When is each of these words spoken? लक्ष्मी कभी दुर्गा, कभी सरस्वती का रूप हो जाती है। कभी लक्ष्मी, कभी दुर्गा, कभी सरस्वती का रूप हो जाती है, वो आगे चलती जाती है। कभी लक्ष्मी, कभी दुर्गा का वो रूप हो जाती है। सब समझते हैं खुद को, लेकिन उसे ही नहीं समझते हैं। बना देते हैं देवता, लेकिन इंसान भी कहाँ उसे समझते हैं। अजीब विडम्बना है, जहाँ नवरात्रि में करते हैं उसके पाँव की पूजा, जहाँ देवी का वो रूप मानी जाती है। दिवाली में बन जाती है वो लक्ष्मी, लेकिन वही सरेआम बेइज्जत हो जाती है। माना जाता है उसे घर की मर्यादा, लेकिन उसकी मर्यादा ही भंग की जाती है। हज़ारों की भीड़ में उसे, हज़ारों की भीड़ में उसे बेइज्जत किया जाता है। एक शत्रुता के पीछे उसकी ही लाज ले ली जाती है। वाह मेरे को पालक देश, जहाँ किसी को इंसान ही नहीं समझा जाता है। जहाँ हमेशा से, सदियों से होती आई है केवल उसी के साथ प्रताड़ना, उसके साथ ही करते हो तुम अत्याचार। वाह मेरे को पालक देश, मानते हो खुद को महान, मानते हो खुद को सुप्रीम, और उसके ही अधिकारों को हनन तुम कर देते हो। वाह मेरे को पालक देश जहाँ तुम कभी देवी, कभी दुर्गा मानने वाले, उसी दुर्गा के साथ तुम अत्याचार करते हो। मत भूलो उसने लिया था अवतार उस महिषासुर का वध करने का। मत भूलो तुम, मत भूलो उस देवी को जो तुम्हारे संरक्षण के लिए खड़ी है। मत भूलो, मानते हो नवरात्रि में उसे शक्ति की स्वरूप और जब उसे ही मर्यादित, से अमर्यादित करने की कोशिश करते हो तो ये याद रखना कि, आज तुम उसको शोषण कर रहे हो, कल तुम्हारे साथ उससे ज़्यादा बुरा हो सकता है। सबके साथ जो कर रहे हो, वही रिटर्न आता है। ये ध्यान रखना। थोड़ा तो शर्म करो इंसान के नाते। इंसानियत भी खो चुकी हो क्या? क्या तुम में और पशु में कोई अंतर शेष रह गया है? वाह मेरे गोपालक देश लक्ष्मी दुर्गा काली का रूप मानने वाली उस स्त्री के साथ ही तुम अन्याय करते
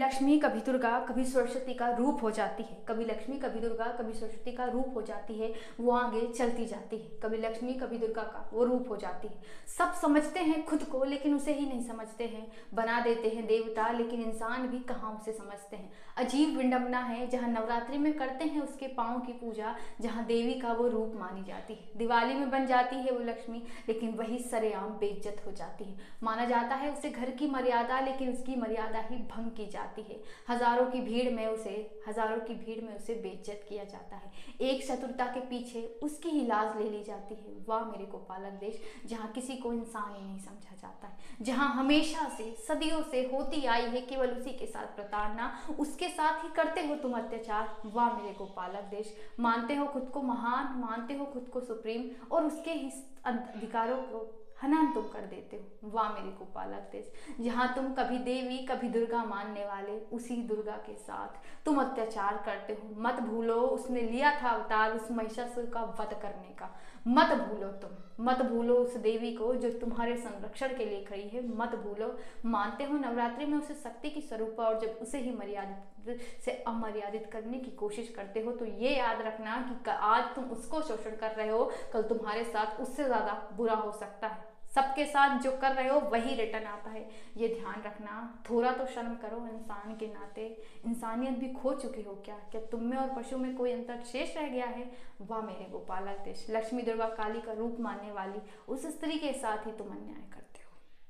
लक्ष्मी 0.00 0.38
कभी 0.38 0.60
दुर्गा, 0.60 0.98
कभी 0.98 1.24
सरस्वती 1.24 1.74
का 1.74 1.90
रूप 1.90 2.22
हो 2.22 2.30
जाती 2.30 2.62
है। 2.62 2.84
कभी 2.88 3.04
लक्ष्मी, 3.04 3.36
कभी 3.36 3.60
दुर्गा, 3.60 3.84
कभी 3.84 4.12
सरस्वती 4.12 4.52
का 4.52 4.64
रूप 4.64 4.92
हो 4.94 5.02
जाती 5.02 5.34
है, 5.34 5.54
वो 5.80 5.92
आगे 5.92 6.26
चलती 6.26 6.66
जाती 6.66 6.96
है। 6.96 7.08
कभी 7.22 7.36
लक्ष्मी, 7.36 7.74
कभी 7.74 7.98
दुर्गा 7.98 8.22
का 8.22 8.50
वो 8.52 8.64
रूप 8.64 8.90
हो 8.90 8.96
जाती 8.96 9.28
है। 9.28 9.34
सब 9.78 9.92
समझते 9.94 10.40
हैं 10.40 10.66
खुद 10.66 10.82
को, 10.82 11.04
लेकिन 11.04 11.34
उसे 11.34 11.52
ही 11.52 11.66
नहीं 11.66 11.82
समझते 11.82 12.24
हैं। 12.24 12.52
बना 12.74 13.00
देते 13.00 13.28
हैं 13.28 13.46
देवता, 13.46 13.90
लेकिन 13.90 14.22
इंसान 14.22 14.68
भी 14.68 14.78
कहाँ 14.78 15.18
उसे 15.20 15.32
समझते 15.32 15.76
हैं। 15.76 15.92
अजीब 16.16 16.56
विडम्बना 16.56 16.98
है, 16.98 17.28
जहाँ 17.28 17.48
नवरात्रि 17.48 17.98
में 17.98 18.12
करते 18.12 18.44
हैं 18.44 18.60
उसके 18.60 18.86
पाँव 18.86 19.20
की 19.20 19.32
पूजा, 19.32 19.76
जहाँ 20.00 20.24
देवी 20.24 20.54
का 20.54 20.72
वो 20.72 20.88
रूप 20.88 21.12
मानी 21.14 21.44
जाती 21.44 21.74
है। 21.74 21.80
दिवाली 21.96 22.34
में 22.34 22.50
बन 22.50 22.66
जाती 22.66 22.96
है 22.96 23.10
वो 23.10 23.20
लक्ष्मी, 23.20 23.62
लेकिन 23.88 24.10
वही 24.10 24.38
सरेआम 24.38 24.88
बेइज्जत 24.88 25.42
हो 25.46 25.52
जाती 25.52 25.84
है। 25.84 25.96
माना 26.22 26.44
जाता 26.44 26.74
है 26.74 26.92
उसे 26.92 27.10
घर 27.10 27.30
की 27.30 27.46
मर्यादा, 27.46 28.00
लेकिन 28.00 28.32
उसकी 28.32 28.56
मर्यादा 28.56 28.98
ही 28.98 29.16
भंग 29.16 29.50
की 29.50 29.66
जाती 29.66 29.89
है। 29.98 30.20
हज़ारों 30.48 30.86
की 30.86 31.00
भीड़ 31.00 31.30
में 31.30 31.46
उसे, 31.46 32.02
हज़ारों 32.08 32.38
की 32.38 32.54
भीड़ 32.56 32.80
में 32.84 32.94
उसे 32.96 33.14
बेइज्जत 33.14 33.64
किया 33.68 33.84
जाता 33.84 34.16
है। 34.16 34.30
एक 34.62 34.82
शत्रुता 34.84 35.26
के 35.26 35.40
पीछे 35.40 35.82
उसकी 36.02 36.28
ही 36.28 36.46
लाज 36.46 36.76
ले 36.76 36.88
ली 36.90 37.02
जाती 37.04 37.34
है। 37.34 37.54
वाह 37.68 37.84
मेरे 37.84 38.04
को 38.04 38.18
पालक 38.18 38.58
देश, 38.60 38.80
जहाँ 39.06 39.30
किसी 39.32 39.56
को 39.56 39.72
इंसान 39.72 40.14
ही 40.14 40.24
नहीं 40.24 40.38
समझा 40.38 40.76
जाता 40.76 41.08
है। 41.08 41.44
जहाँ 41.44 41.68
हमेशा 41.74 42.28
से, 42.28 42.50
सदियों 42.68 43.02
से 43.02 43.22
होती 43.32 43.64
आई 43.66 43.86
है 43.86 44.00
केवल 44.00 44.30
उसी 44.30 44.50
के 44.50 44.66
साथ 44.66 44.94
प्रताड़ना, 44.96 45.52
उसके 45.78 46.08
साथ 46.08 46.44
ही 46.44 46.48
करते 46.56 46.86
हो 46.86 46.94
तुम 46.94 47.12
अत्याचार। 47.12 47.76
वाह 47.86 48.12
मेरे 48.12 48.34
को 48.34 48.44
पालक 48.46 48.90
देश, 48.90 49.14
मानते 49.40 49.74
हो 49.74 49.86
खुद 49.86 50.08
को 50.14 50.22
महान, 50.22 50.78
मानते 50.80 51.14
हो 51.14 51.24
खुद 51.24 51.48
को 51.48 51.60
सुप्रीम, 51.60 52.10
और 52.32 52.44
उसके 52.44 52.72
ही 52.72 52.90
अधिकारों 53.24 53.96
को 54.02 54.18
हनन 54.60 54.90
तुम 54.92 55.02
कर 55.04 55.26
देते 55.26 55.56
हो। 55.56 55.90
वाह 55.90 56.08
मेरे 56.10 56.30
को 56.30 56.44
पालक 56.54 56.88
देश 56.92 57.12
जहाँ 57.40 57.72
तुम 57.74 57.92
कभी 57.94 58.18
देवी, 58.20 58.58
कभी 58.66 58.88
दुर्गा 58.88 59.24
मानने 59.24 59.64
वाले, 59.66 59.98
उसी 60.12 60.36
दुर्गा 60.44 60.76
के 60.86 60.94
साथ 60.96 61.64
तुम 61.64 61.80
अत्याचार 61.80 62.42
करते 62.46 62.72
हो। 62.72 62.94
मत 62.98 63.20
भूलो 63.22 63.54
उसने 63.54 64.00
लिया 64.02 64.30
था 64.42 64.48
अवतार 64.50 64.92
उस 64.92 65.10
महिषासुर 65.10 65.70
का 65.74 65.82
वध 66.00 66.18
करने 66.22 66.54
का। 66.54 66.74
मत 67.06 67.32
भूलो 67.38 67.68
तुम, 67.82 67.90
मत 68.20 68.42
भूलो 68.42 68.74
उस 68.74 68.96
देवी 68.98 69.32
को 69.34 69.54
जो 69.54 69.70
तुम्हारे 69.80 70.16
संरक्षण 70.16 70.76
के 70.78 70.84
लिए 70.84 71.04
खड़ी 71.04 71.28
है। 71.28 71.46
मत 71.48 71.74
भूलो, 71.76 72.16
मानते 72.46 72.84
हो 72.84 72.98
नवरात्रि 72.98 73.46
में 73.46 73.58
उसे 73.58 73.74
शक्ति 73.76 74.10
की 74.10 74.20
स्वरूप 74.20 74.60
और 74.60 74.78
जब 74.80 74.98
उसे 75.02 75.18
ही 75.18 75.32
मर्यादित, 75.32 76.18
से 76.44 76.52
अमर्यादित 76.66 77.28
करने 77.32 77.58
की 77.58 77.70
कोशिश 77.76 78.12
करते 78.16 78.40
हो 78.40 78.52
तो 78.52 78.64
ये 78.64 78.96
याद 78.96 79.22
रखना 79.22 79.56
कि, 79.64 79.90
आज 79.90 80.34
तुम 80.34 80.44
उसको 80.50 80.82
शोषण 80.82 81.16
कर 81.16 81.34
रहे 81.34 81.48
हो, 81.48 81.70
कल 81.92 82.02
तुम्हारे 82.04 82.44
साथ 82.44 82.80
उससे 82.80 83.04
ज़्यादा 83.04 83.42
बुरा 83.56 83.74
हो 83.74 83.92
सकता 83.92 84.26
है। 84.26 84.48
सबके 84.74 85.04
साथ 85.06 85.38
जो 85.38 85.50
कर 85.56 85.72
रहे 85.72 85.88
हो, 85.88 86.00
वही 86.00 86.34
रिटर्न 86.34 86.64
आता 86.64 86.90
है। 86.90 87.08
ये 87.36 87.48
ध्यान 87.48 87.82
रखना। 87.82 88.42
थोड़ा 88.50 88.72
तो 88.72 88.86
शर्म 88.86 89.14
करो 89.14 89.36
इंसान 89.46 89.96
के 89.96 90.06
नाते। 90.06 90.46
इंसानियत 90.86 91.34
भी 91.34 91.48
खो 91.52 91.74
चुकी 91.74 92.02
हो 92.02 92.14
क्या? 92.24 92.36
क्या 92.50 92.60
तुम 92.60 92.82
में 92.82 92.96
और 92.96 93.22
पशु 93.22 93.38
में 93.38 93.56
कोई 93.56 93.72
अंतर 93.72 94.02
शेष 94.02 94.36
रह 94.36 94.48
गया 94.48 94.66
है? 94.66 94.90
वाह 95.20 95.40
मेरे 95.40 95.68
गोपालक 95.70 96.18
देश 96.18 96.46
लक्ष्मी 96.50 96.82
दुर्गा 96.82 97.08
काली 97.08 97.40
का 97.40 97.52
रूप 97.52 97.76
मानने 97.80 98.12
वाली 98.12 98.40
उस 98.68 98.86
स्त्री 98.86 99.18
के 99.18 99.32
साथ 99.32 99.66
ही 99.66 99.72
तुम 99.72 99.88
अन्याय 99.88 100.22
करते 100.32 100.59